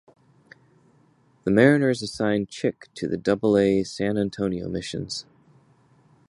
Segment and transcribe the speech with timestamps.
[1.43, 5.27] The Mariners assigned Chick to the Double-A San Antonio Missions.